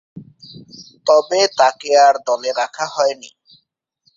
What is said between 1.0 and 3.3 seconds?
তবে, তাকে আর দলে রাখা হয়নি।